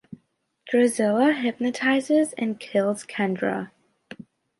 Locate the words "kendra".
3.05-3.69